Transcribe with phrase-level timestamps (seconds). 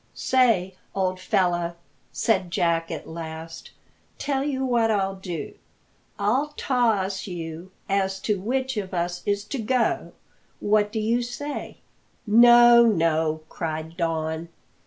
[0.15, 1.75] "Say, old fellow,"
[2.11, 3.69] said Jack at last,
[4.17, 5.53] "tell you what I'll do;
[6.17, 10.13] I'll toss you as to which of us is togo.
[10.59, 11.77] What do you say?"
[12.25, 14.49] "No, no," cried Don.